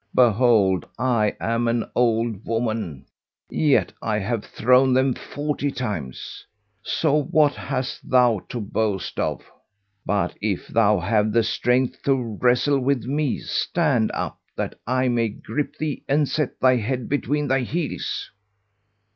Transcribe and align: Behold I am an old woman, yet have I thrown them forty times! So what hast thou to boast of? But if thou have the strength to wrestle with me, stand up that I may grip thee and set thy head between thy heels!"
Behold 0.15 0.87
I 0.97 1.35
am 1.39 1.67
an 1.67 1.87
old 1.95 2.43
woman, 2.43 3.05
yet 3.51 3.93
have 4.01 4.43
I 4.43 4.47
thrown 4.47 4.93
them 4.93 5.13
forty 5.13 5.69
times! 5.71 6.43
So 6.81 7.21
what 7.25 7.53
hast 7.53 8.09
thou 8.09 8.41
to 8.49 8.59
boast 8.59 9.19
of? 9.19 9.43
But 10.03 10.35
if 10.41 10.65
thou 10.67 10.97
have 11.01 11.33
the 11.33 11.43
strength 11.43 12.01
to 12.05 12.15
wrestle 12.15 12.79
with 12.79 13.05
me, 13.05 13.41
stand 13.41 14.09
up 14.15 14.39
that 14.57 14.73
I 14.87 15.07
may 15.07 15.29
grip 15.29 15.77
thee 15.77 16.01
and 16.09 16.27
set 16.27 16.59
thy 16.59 16.77
head 16.77 17.07
between 17.07 17.47
thy 17.47 17.59
heels!" 17.59 18.31